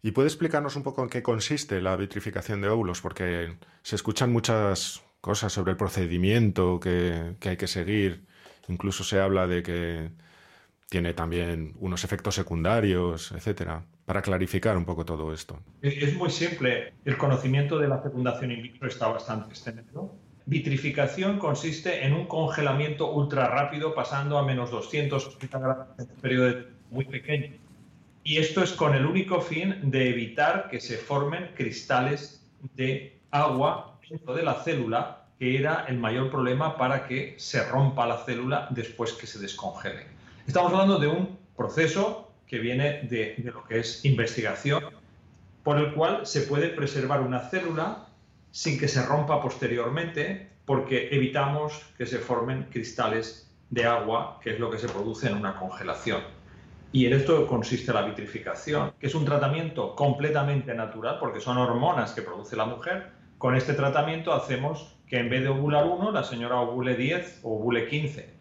¿Y 0.01 0.11
puede 0.11 0.29
explicarnos 0.29 0.75
un 0.75 0.81
poco 0.81 1.03
en 1.03 1.09
qué 1.09 1.21
consiste 1.21 1.79
la 1.79 1.95
vitrificación 1.95 2.59
de 2.61 2.69
óvulos? 2.69 3.01
Porque 3.01 3.55
se 3.83 3.95
escuchan 3.95 4.31
muchas 4.31 5.03
cosas 5.21 5.53
sobre 5.53 5.71
el 5.71 5.77
procedimiento 5.77 6.79
que, 6.79 7.35
hay 7.39 7.57
que 7.57 7.67
seguir. 7.67 8.25
Incluso 8.67 9.03
se 9.03 9.19
habla 9.19 9.45
de 9.45 9.61
que 9.61 10.09
tiene 10.91 11.13
también 11.13 11.73
unos 11.79 12.03
efectos 12.03 12.35
secundarios, 12.35 13.31
etcétera. 13.31 13.85
Para 14.05 14.21
clarificar 14.21 14.75
un 14.75 14.83
poco 14.83 15.05
todo 15.05 15.33
esto. 15.33 15.57
Es 15.81 16.13
muy 16.17 16.29
simple. 16.29 16.91
El 17.05 17.17
conocimiento 17.17 17.79
de 17.79 17.87
la 17.87 17.99
fecundación 17.99 18.51
in 18.51 18.61
vitro 18.61 18.89
está 18.89 19.07
bastante 19.07 19.49
extendido. 19.49 20.13
Vitrificación 20.45 21.39
consiste 21.39 22.05
en 22.05 22.13
un 22.13 22.27
congelamiento 22.27 23.09
ultra 23.09 23.47
rápido 23.47 23.95
pasando 23.95 24.37
a 24.37 24.43
menos 24.43 24.69
200 24.69 25.37
grados 25.49 25.87
en 25.97 26.09
un 26.09 26.21
periodo 26.21 26.65
muy 26.89 27.05
pequeño 27.05 27.53
y 28.23 28.37
esto 28.37 28.61
es 28.61 28.73
con 28.73 28.93
el 28.93 29.05
único 29.05 29.41
fin 29.41 29.89
de 29.89 30.09
evitar 30.09 30.69
que 30.69 30.79
se 30.79 30.97
formen 30.97 31.51
cristales 31.55 32.45
de 32.75 33.19
agua 33.31 33.97
dentro 34.07 34.35
de 34.35 34.43
la 34.43 34.55
célula, 34.55 35.25
que 35.39 35.57
era 35.57 35.85
el 35.87 35.97
mayor 35.97 36.29
problema 36.29 36.77
para 36.77 37.07
que 37.07 37.35
se 37.37 37.63
rompa 37.63 38.05
la 38.05 38.17
célula 38.25 38.67
después 38.69 39.13
que 39.13 39.25
se 39.25 39.39
descongele. 39.39 40.05
Estamos 40.51 40.73
hablando 40.73 40.99
de 40.99 41.07
un 41.07 41.39
proceso 41.55 42.29
que 42.45 42.59
viene 42.59 43.03
de, 43.03 43.41
lo 43.41 43.63
que 43.63 43.79
es 43.79 44.03
investigación, 44.03 44.83
por 45.63 45.77
el 45.77 45.93
cual 45.93 46.27
se 46.27 46.41
puede 46.41 46.67
preservar 46.67 47.21
una 47.21 47.39
célula 47.39 48.09
sin 48.51 48.77
que 48.77 48.89
se 48.89 49.01
rompa 49.05 49.41
posteriormente, 49.41 50.49
porque 50.65 51.07
evitamos 51.13 51.81
que 51.97 52.05
se 52.05 52.17
formen 52.17 52.67
cristales 52.69 53.49
de 53.69 53.85
agua, 53.85 54.41
que 54.43 54.49
es 54.49 54.59
lo 54.59 54.69
que 54.69 54.77
se 54.77 54.89
produce 54.89 55.29
en 55.29 55.35
una 55.35 55.55
congelación. 55.55 56.19
Y 56.91 57.05
en 57.05 57.13
esto 57.13 57.47
consiste 57.47 57.93
la 57.93 58.01
vitrificación, 58.01 58.91
que 58.99 59.07
es 59.07 59.15
un 59.15 59.23
tratamiento 59.23 59.95
completamente 59.95 60.73
natural, 60.73 61.15
porque 61.21 61.39
son 61.39 61.59
hormonas 61.59 62.11
que 62.11 62.23
produce 62.23 62.57
la 62.57 62.65
mujer. 62.65 63.11
Con 63.37 63.55
este 63.55 63.73
tratamiento 63.73 64.33
hacemos 64.33 64.97
que 65.07 65.17
en 65.17 65.29
vez 65.29 65.43
de 65.43 65.47
ovular 65.47 65.87
uno, 65.87 66.11
la 66.11 66.25
señora 66.25 66.59
ovule 66.59 66.97
10 66.97 67.39
o 67.43 67.55
ovule 67.55 67.87
15. 67.87 68.40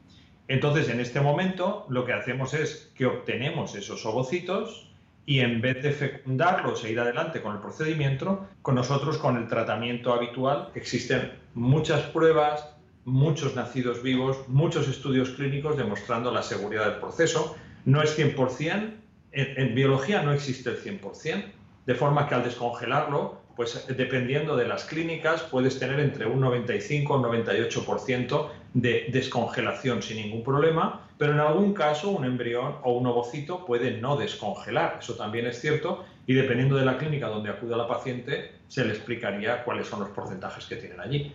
Entonces, 0.51 0.89
en 0.89 0.99
este 0.99 1.21
momento, 1.21 1.87
lo 1.91 2.05
que 2.05 2.13
hacemos 2.13 2.55
es 2.55 2.91
que 2.97 3.07
obtenemos 3.07 3.77
esos 3.77 4.05
ovocitos 4.05 4.91
y 5.25 5.39
en 5.39 5.61
vez 5.61 5.81
de 5.81 5.93
fecundarlos 5.93 6.83
e 6.83 6.91
ir 6.91 6.99
adelante 6.99 7.41
con 7.41 7.55
el 7.55 7.61
procedimiento, 7.61 8.49
con 8.61 8.75
nosotros, 8.75 9.17
con 9.19 9.37
el 9.37 9.47
tratamiento 9.47 10.13
habitual, 10.13 10.71
existen 10.75 11.31
muchas 11.55 12.03
pruebas, 12.07 12.69
muchos 13.05 13.55
nacidos 13.55 14.03
vivos, 14.03 14.39
muchos 14.49 14.89
estudios 14.89 15.31
clínicos 15.31 15.77
demostrando 15.77 16.33
la 16.33 16.43
seguridad 16.43 16.87
del 16.87 16.99
proceso, 16.99 17.55
no 17.85 18.03
es 18.03 18.19
100%, 18.19 18.91
en, 19.31 19.75
biología 19.77 20.23
no 20.23 20.33
existe 20.33 20.71
el 20.71 20.83
100%, 20.83 21.45
de 21.87 21.95
forma 21.95 22.29
que 22.29 22.35
al 22.35 22.43
descongelarlo, 22.43 23.39
pues 23.55 23.87
dependiendo 23.97 24.57
de 24.57 24.67
las 24.67 24.83
clínicas, 24.83 25.43
puedes 25.43 25.79
tener 25.79 26.01
entre 26.01 26.27
un 26.27 26.41
95 26.41 27.15
o 27.15 27.19
un 27.19 27.23
98% 27.23 28.49
de 28.75 29.09
descongelación 29.13 30.03
sin 30.03 30.19
ningún 30.19 30.45
problema, 30.45 31.09
pero 31.19 31.33
en 31.33 31.41
algún 31.41 31.75
caso 31.75 32.11
un 32.11 32.25
embrión 32.25 32.77
o 32.83 32.93
un 32.93 33.07
ovocito 33.07 33.67
puede 33.67 34.01
no 34.01 34.17
descongelar, 34.17 34.99
eso 35.01 35.15
también 35.15 35.47
es 35.47 35.61
cierto, 35.61 36.05
y 36.27 36.35
dependiendo 36.35 36.77
de 36.77 36.85
la 36.85 36.97
clínica 36.97 37.29
donde 37.29 37.51
acuda 37.51 37.77
la 37.77 37.89
paciente, 37.89 38.53
se 38.69 38.85
le 38.85 38.93
explicaría 38.93 39.65
cuáles 39.65 39.89
son 39.89 40.01
los 40.01 40.11
porcentajes 40.11 40.65
que 40.67 40.77
tienen 40.77 41.01
allí. 41.01 41.33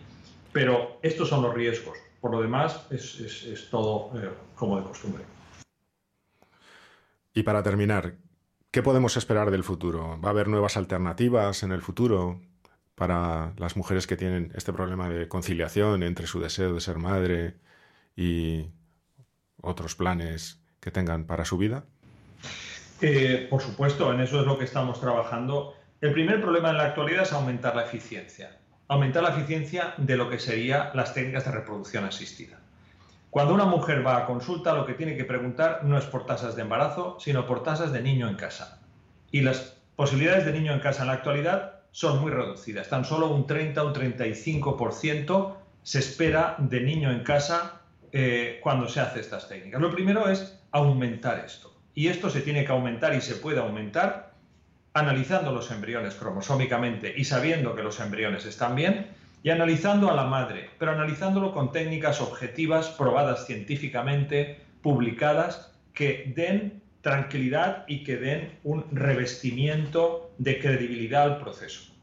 Pero 0.54 1.00
estos 1.02 1.28
son 1.28 1.42
los 1.42 1.54
riesgos, 1.54 1.98
por 2.22 2.32
lo 2.32 2.42
demás 2.42 2.88
es, 2.90 3.68
todo 3.70 4.12
eh, 4.16 4.30
como 4.56 4.78
de 4.78 4.84
costumbre. 4.84 5.24
Y 7.34 7.44
para 7.44 7.62
terminar, 7.62 8.16
¿qué 8.72 8.82
podemos 8.82 9.18
esperar 9.18 9.52
del 9.52 9.66
futuro? 9.66 10.18
¿Va 10.24 10.30
a 10.30 10.32
haber 10.32 10.48
nuevas 10.48 10.78
alternativas 10.78 11.64
en 11.64 11.74
el 11.74 11.82
futuro 11.82 12.40
para 12.96 13.54
las 13.58 13.76
mujeres 13.76 14.08
que 14.08 14.18
tienen 14.18 14.52
este 14.56 14.74
problema 14.74 15.10
de 15.10 15.28
conciliación 15.28 16.02
entre 16.04 16.28
su 16.28 16.40
deseo 16.40 16.74
de 16.74 16.82
ser 16.82 16.98
madre 16.98 17.56
y 18.16 18.68
otros 19.62 19.96
planes 19.96 20.62
que 20.80 20.92
tengan 20.92 21.26
para 21.26 21.46
su 21.46 21.58
vida? 21.58 21.84
Eh, 23.02 23.48
por 23.50 23.62
supuesto, 23.62 24.14
en 24.14 24.22
eso 24.22 24.40
es 24.40 24.48
lo 24.48 24.58
que 24.58 24.66
estamos 24.66 25.02
trabajando. 25.02 25.76
El 26.00 26.14
primer 26.14 26.42
problema 26.42 26.70
en 26.70 26.78
la 26.78 26.86
actualidad 26.86 27.24
es 27.24 27.34
aumentar 27.34 27.76
la 27.76 27.84
eficiencia. 27.84 28.58
Aumentar 28.88 29.24
la 29.24 29.30
eficiencia 29.30 29.94
de 29.98 30.16
lo 30.16 30.30
que 30.30 30.40
serían 30.40 30.90
las 30.94 31.14
técnicas 31.14 31.46
de 31.46 31.52
reproducción 31.52 32.06
asistida. 32.06 32.60
Cuando 33.30 33.54
una 33.54 33.66
mujer 33.66 34.06
va 34.06 34.18
a 34.18 34.26
consulta, 34.26 34.74
lo 34.74 34.86
que 34.86 34.94
tiene 34.94 35.18
que 35.18 35.26
preguntar 35.26 35.84
no 35.84 35.98
es 35.98 36.06
por 36.06 36.26
tasas 36.26 36.56
de 36.56 36.62
embarazo, 36.62 37.18
sino 37.20 37.46
por 37.46 37.64
tasas 37.64 37.92
de 37.92 38.02
niño 38.02 38.30
en 38.30 38.36
casa. 38.36 38.80
Y 39.30 39.42
las 39.42 39.76
posibilidades 39.98 40.46
de 40.46 40.54
niño 40.54 40.72
en 40.72 40.80
casa 40.80 41.02
en 41.02 41.08
la 41.08 41.16
actualidad 41.16 41.75
son 41.96 42.20
muy 42.20 42.30
reducidas. 42.30 42.90
Tan 42.90 43.06
solo 43.06 43.30
un 43.30 43.48
30 43.48 43.82
o 43.82 43.88
un 43.88 43.94
35% 43.94 45.56
se 45.82 46.00
espera 46.00 46.58
de 46.60 46.82
niño 46.82 47.10
en 47.10 47.24
casa 47.24 47.84
eh, 48.12 48.60
cuando 48.62 48.90
se 48.90 49.00
hace 49.00 49.22
estas 49.22 49.48
técnicas. 49.48 49.80
Lo 49.80 49.92
primero 49.92 50.28
es 50.28 50.60
aumentar 50.72 51.42
esto. 51.46 51.74
Y 51.94 52.10
esto 52.10 52.30
se 52.30 52.42
tiene 52.42 52.66
que 52.66 52.74
aumentar 52.74 53.16
y 53.16 53.22
se 53.22 53.36
puede 53.36 53.62
aumentar 53.62 54.34
analizando 54.94 55.54
los 55.54 55.72
embriones 55.72 56.16
cromosómicamente 56.16 57.14
y 57.16 57.24
sabiendo 57.24 57.78
que 57.78 57.84
los 57.84 58.02
embriones 58.02 58.46
están 58.46 58.76
bien, 58.76 59.08
y 59.42 59.52
analizando 59.52 60.12
a 60.12 60.16
la 60.16 60.26
madre, 60.26 60.72
pero 60.78 60.92
analizándolo 60.92 61.54
con 61.54 61.72
técnicas 61.72 62.20
objetivas, 62.20 62.90
probadas 62.90 63.46
científicamente, 63.46 64.60
publicadas, 64.82 65.72
que 65.94 66.34
den 66.36 66.82
tranquilidad 67.06 67.84
y 67.88 68.04
que 68.04 68.18
den 68.18 68.58
un 68.64 68.84
revestimiento 68.92 70.32
de 70.40 70.60
credibilidad 70.60 71.22
al 71.22 71.38
proceso. 71.38 71.94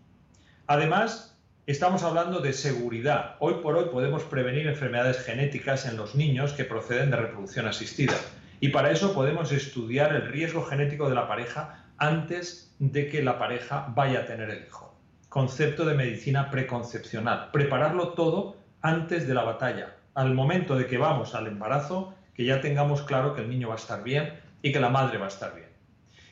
Además, 0.68 1.36
estamos 1.66 2.04
hablando 2.04 2.38
de 2.38 2.52
seguridad. 2.52 3.34
Hoy 3.40 3.54
por 3.64 3.76
hoy 3.76 3.86
podemos 3.90 4.22
prevenir 4.22 4.68
enfermedades 4.68 5.18
genéticas 5.18 5.86
en 5.86 5.96
los 5.96 6.14
niños 6.14 6.52
que 6.52 6.64
proceden 6.64 7.10
de 7.10 7.16
reproducción 7.16 7.66
asistida. 7.66 8.14
Y 8.60 8.68
para 8.68 8.92
eso 8.92 9.12
podemos 9.12 9.50
estudiar 9.50 10.14
el 10.14 10.28
riesgo 10.28 10.62
genético 10.62 11.08
de 11.08 11.16
la 11.16 11.26
pareja 11.26 11.84
antes 11.98 12.72
de 12.78 13.08
que 13.08 13.24
la 13.24 13.40
pareja 13.40 13.88
vaya 13.96 14.20
a 14.20 14.26
tener 14.26 14.50
el 14.50 14.62
hijo 14.68 14.92
concepto 15.28 15.84
de 15.84 15.94
medicina 15.94 16.48
preconcepcional. 16.50 17.48
Prepararlo 17.52 18.10
todo 18.10 18.58
antes 18.82 19.26
de 19.26 19.32
la 19.34 19.42
batalla, 19.42 19.96
al 20.14 20.34
momento 20.34 20.76
de 20.76 20.86
que 20.86 20.98
vamos 20.98 21.34
al 21.34 21.46
embarazo, 21.46 22.14
que 22.34 22.44
ya 22.44 22.60
tengamos 22.60 23.00
claro 23.00 23.34
que 23.34 23.40
el 23.40 23.48
niño 23.48 23.68
va 23.68 23.74
a 23.74 23.78
estar 23.78 24.04
bien 24.04 24.41
y 24.62 24.72
que 24.72 24.80
la 24.80 24.88
madre 24.88 25.18
va 25.18 25.26
a 25.26 25.28
estar 25.28 25.54
bien. 25.54 25.68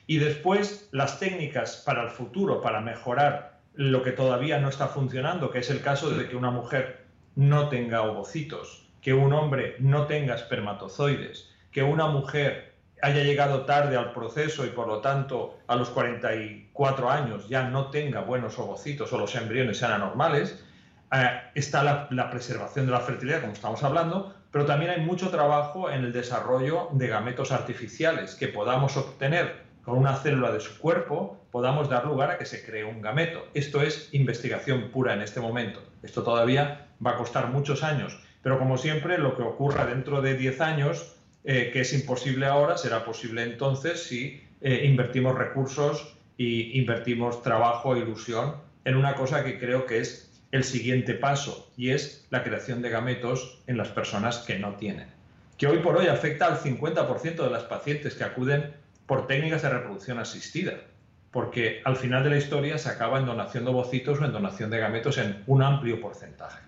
Y 0.06 0.18
después 0.18 0.88
las 0.92 1.20
técnicas 1.20 1.82
para 1.84 2.02
el 2.02 2.10
futuro, 2.10 2.60
para 2.60 2.80
mejorar 2.80 3.60
lo 3.74 4.02
que 4.02 4.12
todavía 4.12 4.58
no 4.58 4.68
está 4.68 4.88
funcionando, 4.88 5.50
que 5.50 5.60
es 5.60 5.70
el 5.70 5.82
caso 5.82 6.10
de 6.10 6.28
que 6.28 6.36
una 6.36 6.50
mujer 6.50 7.04
no 7.36 7.68
tenga 7.68 8.02
ovocitos, 8.02 8.86
que 9.00 9.14
un 9.14 9.32
hombre 9.32 9.76
no 9.78 10.06
tenga 10.06 10.34
espermatozoides, 10.34 11.48
que 11.70 11.82
una 11.82 12.06
mujer 12.06 12.74
haya 13.02 13.22
llegado 13.22 13.64
tarde 13.64 13.96
al 13.96 14.12
proceso 14.12 14.66
y 14.66 14.70
por 14.70 14.86
lo 14.86 15.00
tanto 15.00 15.58
a 15.66 15.76
los 15.76 15.88
44 15.90 17.10
años 17.10 17.48
ya 17.48 17.68
no 17.68 17.90
tenga 17.90 18.20
buenos 18.20 18.58
ovocitos 18.58 19.12
o 19.12 19.18
los 19.18 19.34
embriones 19.34 19.78
sean 19.78 19.92
anormales, 19.92 20.62
eh, 21.12 21.40
está 21.54 21.82
la, 22.10 22.30
preservación 22.30 22.86
de 22.86 22.92
la 22.92 23.00
fertilidad, 23.00 23.40
como 23.40 23.52
estamos 23.52 23.82
hablando, 23.82 24.34
pero 24.50 24.66
también 24.66 24.90
hay 24.90 25.00
mucho 25.00 25.30
trabajo 25.30 25.90
en 25.90 26.04
el 26.04 26.12
desarrollo 26.12 26.88
de 26.92 27.08
gametos 27.08 27.52
artificiales 27.52 28.34
que 28.34 28.48
podamos 28.48 28.96
obtener 28.96 29.70
con 29.84 29.96
una 29.96 30.16
célula 30.16 30.52
de 30.52 30.60
su 30.60 30.78
cuerpo, 30.78 31.40
podamos 31.50 31.88
dar 31.88 32.06
lugar 32.06 32.30
a 32.30 32.38
que 32.38 32.44
se 32.44 32.64
cree 32.64 32.84
un 32.84 33.00
gameto. 33.00 33.46
Esto 33.54 33.80
es 33.80 34.08
investigación 34.12 34.90
pura 34.90 35.14
en 35.14 35.22
este 35.22 35.40
momento. 35.40 35.82
Esto 36.02 36.22
todavía 36.22 36.88
va 37.04 37.12
a 37.12 37.16
costar 37.16 37.48
muchos 37.48 37.82
años, 37.82 38.18
pero 38.42 38.58
como 38.58 38.76
siempre, 38.76 39.18
lo 39.18 39.36
que 39.36 39.42
ocurra 39.42 39.86
dentro 39.86 40.20
de 40.22 40.34
10 40.34 40.60
años 40.60 41.16
eh, 41.44 41.70
que 41.72 41.80
es 41.80 41.92
imposible 41.94 42.46
ahora, 42.46 42.76
será 42.76 43.04
posible 43.04 43.42
entonces 43.42 44.02
si 44.02 44.42
eh, 44.60 44.82
invertimos 44.84 45.36
recursos 45.36 46.16
y 46.36 46.78
invertimos 46.78 47.42
trabajo 47.42 47.96
e 47.96 48.00
ilusión 48.00 48.56
en 48.84 48.96
una 48.96 49.14
cosa 49.14 49.42
que 49.42 49.58
creo 49.58 49.86
que 49.86 49.98
es 49.98 50.29
el 50.52 50.64
siguiente 50.64 51.14
paso 51.14 51.70
y 51.76 51.90
es 51.90 52.26
la 52.30 52.42
creación 52.42 52.82
de 52.82 52.90
gametos 52.90 53.58
en 53.66 53.76
las 53.76 53.88
personas 53.88 54.38
que 54.38 54.58
no 54.58 54.74
tienen, 54.74 55.06
que 55.56 55.66
hoy 55.66 55.78
por 55.78 55.96
hoy 55.96 56.08
afecta 56.08 56.46
al 56.46 56.58
50% 56.58 57.44
de 57.44 57.50
las 57.50 57.64
pacientes 57.64 58.14
que 58.14 58.24
acuden 58.24 58.72
por 59.06 59.26
técnicas 59.26 59.62
de 59.62 59.70
reproducción 59.70 60.18
asistida, 60.18 60.74
porque 61.30 61.80
al 61.84 61.96
final 61.96 62.24
de 62.24 62.30
la 62.30 62.38
historia 62.38 62.78
se 62.78 62.88
acaba 62.88 63.18
en 63.18 63.26
donación 63.26 63.64
de 63.64 63.70
ovocitos 63.70 64.20
o 64.20 64.24
en 64.24 64.32
donación 64.32 64.70
de 64.70 64.78
gametos 64.78 65.18
en 65.18 65.42
un 65.46 65.62
amplio 65.62 66.00
porcentaje. 66.00 66.60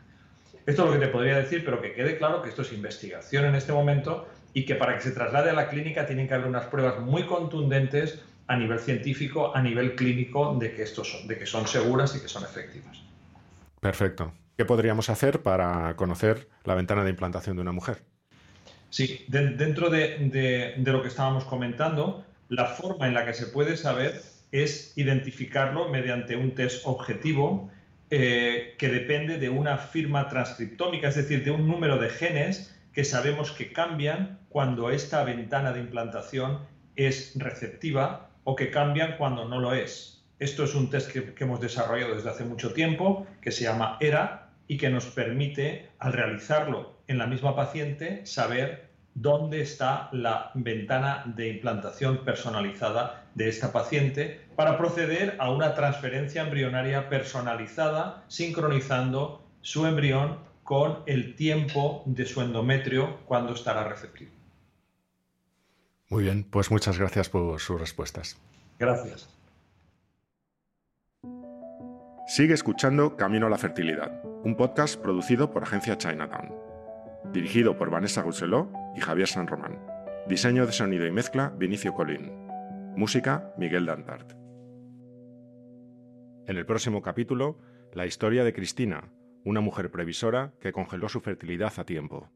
Esto 0.64 0.82
es 0.82 0.88
lo 0.88 0.92
que 0.92 1.06
te 1.06 1.12
podría 1.12 1.38
decir, 1.38 1.64
pero 1.64 1.80
que 1.80 1.92
quede 1.92 2.18
claro 2.18 2.40
que 2.42 2.48
esto 2.48 2.62
es 2.62 2.72
investigación 2.72 3.46
en 3.46 3.56
este 3.56 3.72
momento 3.72 4.28
y 4.54 4.64
que 4.64 4.76
para 4.76 4.94
que 4.94 5.02
se 5.02 5.10
traslade 5.10 5.50
a 5.50 5.54
la 5.54 5.68
clínica 5.68 6.06
tienen 6.06 6.28
que 6.28 6.34
haber 6.34 6.46
unas 6.46 6.66
pruebas 6.66 7.00
muy 7.00 7.24
contundentes 7.24 8.20
a 8.46 8.56
nivel 8.56 8.78
científico, 8.78 9.56
a 9.56 9.62
nivel 9.62 9.96
clínico, 9.96 10.56
de 10.60 10.72
que, 10.72 10.82
estos 10.82 11.10
son, 11.10 11.26
de 11.26 11.38
que 11.38 11.46
son 11.46 11.66
seguras 11.66 12.14
y 12.14 12.20
que 12.20 12.28
son 12.28 12.44
efectivas. 12.44 13.02
Perfecto. 13.82 14.32
¿Qué 14.56 14.64
podríamos 14.64 15.10
hacer 15.10 15.42
para 15.42 15.96
conocer 15.96 16.48
la 16.62 16.76
ventana 16.76 17.02
de 17.02 17.10
implantación 17.10 17.56
de 17.56 17.62
una 17.62 17.72
mujer? 17.72 18.04
Sí, 18.90 19.24
dentro 19.26 19.90
de, 19.90 20.76
lo 20.84 21.02
que 21.02 21.08
estábamos 21.08 21.44
comentando, 21.44 22.24
la 22.48 22.66
forma 22.66 23.08
en 23.08 23.14
la 23.14 23.26
que 23.26 23.34
se 23.34 23.48
puede 23.48 23.76
saber 23.76 24.22
es 24.52 24.96
identificarlo 24.96 25.88
mediante 25.88 26.36
un 26.36 26.54
test 26.54 26.86
objetivo 26.86 27.72
eh, 28.10 28.76
que 28.78 28.86
depende 28.86 29.38
de 29.38 29.48
una 29.48 29.78
firma 29.78 30.28
transcriptómica, 30.28 31.08
es 31.08 31.16
decir, 31.16 31.42
de 31.42 31.50
un 31.50 31.66
número 31.66 31.98
de 31.98 32.08
genes 32.08 32.72
que 32.92 33.02
sabemos 33.02 33.50
que 33.50 33.72
cambian 33.72 34.38
cuando 34.48 34.92
esta 34.92 35.24
ventana 35.24 35.72
de 35.72 35.80
implantación 35.80 36.60
es 36.94 37.32
receptiva 37.34 38.30
o 38.44 38.54
que 38.54 38.70
cambian 38.70 39.16
cuando 39.16 39.48
no 39.48 39.58
lo 39.58 39.74
es. 39.74 40.21
Esto 40.42 40.64
es 40.64 40.74
un 40.74 40.90
test 40.90 41.12
que, 41.12 41.34
hemos 41.38 41.60
desarrollado 41.60 42.16
desde 42.16 42.28
hace 42.28 42.44
mucho 42.44 42.72
tiempo, 42.72 43.28
que 43.40 43.52
se 43.52 43.62
llama 43.62 43.96
ERA 44.00 44.50
y 44.66 44.76
que 44.76 44.90
nos 44.90 45.06
permite, 45.06 45.88
al 46.00 46.12
realizarlo 46.12 46.96
en 47.06 47.18
la 47.18 47.28
misma 47.28 47.54
paciente, 47.54 48.26
saber 48.26 48.90
dónde 49.14 49.60
está 49.60 50.08
la 50.10 50.50
ventana 50.54 51.22
de 51.36 51.48
implantación 51.48 52.24
personalizada 52.24 53.24
de 53.36 53.48
esta 53.48 53.72
paciente 53.72 54.40
para 54.56 54.76
proceder 54.78 55.36
a 55.38 55.48
una 55.52 55.76
transferencia 55.76 56.42
embrionaria 56.42 57.08
personalizada, 57.08 58.24
sincronizando 58.26 59.46
su 59.60 59.86
embrión 59.86 60.38
con 60.64 61.04
el 61.06 61.36
tiempo 61.36 62.02
de 62.04 62.26
su 62.26 62.40
endometrio 62.40 63.20
cuando 63.26 63.54
estará 63.54 63.84
receptivo. 63.84 64.32
Muy 66.08 66.24
bien, 66.24 66.42
pues 66.42 66.72
muchas 66.72 66.98
gracias 66.98 67.28
por 67.28 67.60
sus 67.60 67.80
respuestas. 67.80 68.36
Gracias. 68.80 69.28
Sigue 72.26 72.54
escuchando 72.54 73.16
Camino 73.16 73.48
a 73.48 73.50
la 73.50 73.58
Fertilidad, 73.58 74.22
un 74.44 74.56
podcast 74.56 75.00
producido 75.00 75.50
por 75.50 75.64
Agencia 75.64 75.98
Chinatown. 75.98 76.54
Dirigido 77.32 77.76
por 77.76 77.90
Vanessa 77.90 78.22
Rousselot 78.22 78.70
y 78.96 79.00
Javier 79.00 79.26
San 79.26 79.48
Román. 79.48 79.80
Diseño 80.28 80.64
de 80.64 80.72
sonido 80.72 81.04
y 81.04 81.10
mezcla 81.10 81.52
Vinicio 81.58 81.94
Colín. 81.94 82.30
Música 82.96 83.52
Miguel 83.58 83.86
Dantart. 83.86 84.32
En 86.46 86.56
el 86.56 86.64
próximo 86.64 87.02
capítulo, 87.02 87.58
la 87.92 88.06
historia 88.06 88.44
de 88.44 88.52
Cristina, 88.52 89.10
una 89.44 89.60
mujer 89.60 89.90
previsora 89.90 90.54
que 90.60 90.72
congeló 90.72 91.08
su 91.08 91.20
fertilidad 91.20 91.72
a 91.76 91.84
tiempo. 91.84 92.30